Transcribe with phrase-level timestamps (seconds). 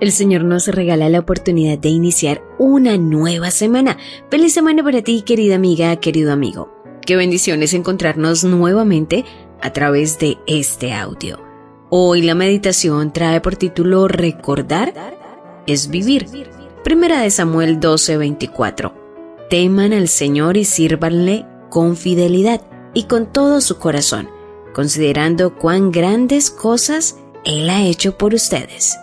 [0.00, 3.98] El Señor nos regala la oportunidad de iniciar una nueva semana.
[4.30, 6.72] Feliz semana para ti, querida amiga, querido amigo.
[7.04, 9.24] Qué bendiciones encontrarnos nuevamente
[9.60, 11.40] a través de este audio.
[11.90, 14.94] Hoy la meditación trae por título Recordar
[15.66, 16.26] es vivir.
[16.84, 18.94] Primera de Samuel 12:24.
[19.50, 22.60] Teman al Señor y sírvanle con fidelidad
[22.94, 24.28] y con todo su corazón,
[24.72, 28.96] considerando cuán grandes cosas Él ha hecho por ustedes.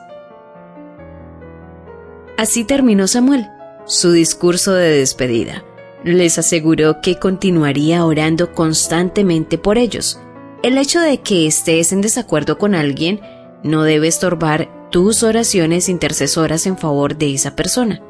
[2.38, 3.50] Así terminó Samuel
[3.86, 5.64] su discurso de despedida.
[6.04, 10.20] Les aseguró que continuaría orando constantemente por ellos.
[10.64, 13.22] El hecho de que estés en desacuerdo con alguien
[13.64, 18.02] no debe estorbar tus oraciones intercesoras en favor de esa persona.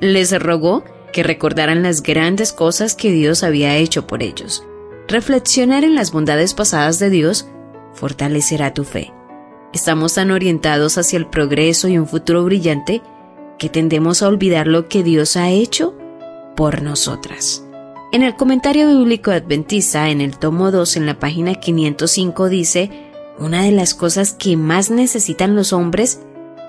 [0.00, 4.64] Les rogó que recordaran las grandes cosas que Dios había hecho por ellos.
[5.08, 7.48] Reflexionar en las bondades pasadas de Dios
[7.94, 9.12] fortalecerá tu fe.
[9.72, 13.02] Estamos tan orientados hacia el progreso y un futuro brillante
[13.60, 15.94] que tendemos a olvidar lo que Dios ha hecho
[16.56, 17.62] por nosotras.
[18.10, 22.90] En el comentario bíblico adventista, en el tomo 2, en la página 505, dice,
[23.38, 26.20] una de las cosas que más necesitan los hombres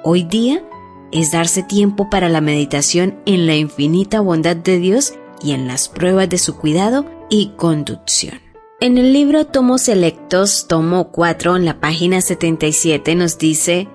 [0.03, 0.64] hoy día
[1.12, 5.89] es darse tiempo para la meditación en la infinita bondad de Dios y en las
[5.89, 8.39] pruebas de su cuidado y conducción.
[8.81, 13.88] En el libro Tomos Selectos, tomo 4, en la página 77, nos dice,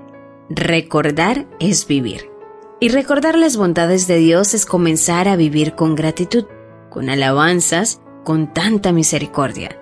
[0.49, 2.36] Recordar es vivir.
[2.79, 6.45] Y recordar las bondades de Dios es comenzar a vivir con gratitud,
[6.91, 9.81] con alabanzas, con tanta misericordia.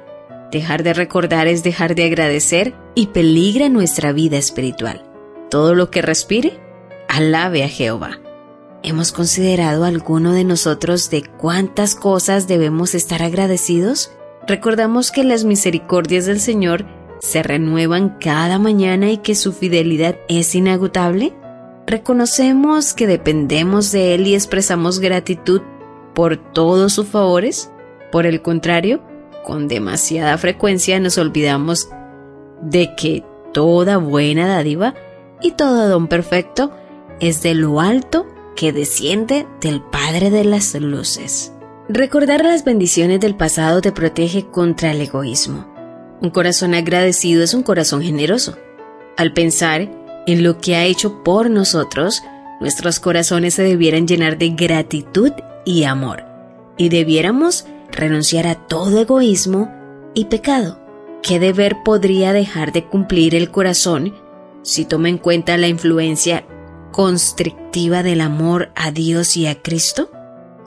[0.52, 5.02] Dejar de recordar es dejar de agradecer y peligra nuestra vida espiritual.
[5.50, 6.60] Todo lo que respire,
[7.08, 8.20] alabe a Jehová.
[8.84, 14.12] ¿Hemos considerado alguno de nosotros de cuántas cosas debemos estar agradecidos?
[14.46, 16.86] Recordamos que las misericordias del Señor
[17.18, 21.34] se renuevan cada mañana y que su fidelidad es inagotable.
[21.86, 25.60] ¿Reconocemos que dependemos de Él y expresamos gratitud
[26.14, 27.70] por todos sus favores?
[28.10, 29.02] Por el contrario,
[29.44, 31.88] con demasiada frecuencia nos olvidamos
[32.62, 34.94] de que toda buena dádiva
[35.42, 36.72] y todo don perfecto
[37.20, 41.52] es de lo alto que desciende del Padre de las Luces.
[41.88, 45.70] Recordar las bendiciones del pasado te protege contra el egoísmo.
[46.22, 48.56] Un corazón agradecido es un corazón generoso.
[49.18, 49.90] Al pensar
[50.26, 52.22] en lo que ha hecho por nosotros,
[52.60, 55.32] nuestros corazones se debieran llenar de gratitud
[55.64, 56.24] y amor,
[56.76, 59.70] y debiéramos renunciar a todo egoísmo
[60.14, 60.80] y pecado.
[61.22, 64.14] ¿Qué deber podría dejar de cumplir el corazón
[64.62, 66.46] si toma en cuenta la influencia
[66.92, 70.10] constrictiva del amor a Dios y a Cristo?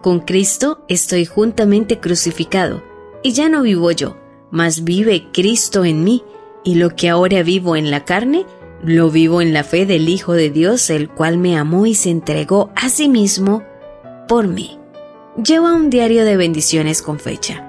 [0.02, 2.84] Con Cristo estoy juntamente crucificado,
[3.24, 4.18] y ya no vivo yo,
[4.52, 6.24] mas vive Cristo en mí,
[6.64, 8.46] y lo que ahora vivo en la carne,
[8.84, 12.10] lo vivo en la fe del Hijo de Dios, el cual me amó y se
[12.10, 13.64] entregó a sí mismo
[14.28, 14.80] por mí.
[15.44, 17.64] Lleva un diario de bendiciones con fecha.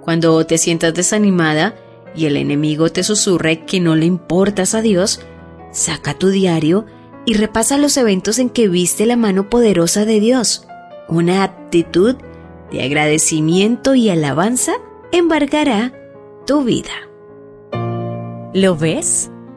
[0.00, 1.76] Cuando te sientas desanimada
[2.14, 5.20] y el enemigo te susurre que no le importas a Dios,
[5.70, 6.86] saca tu diario
[7.24, 10.66] y repasa los eventos en que viste la mano poderosa de Dios.
[11.08, 12.16] Una actitud
[12.70, 14.72] de agradecimiento y alabanza
[15.12, 15.92] embargará
[16.46, 16.92] tu vida.
[18.54, 19.30] ¿Lo ves?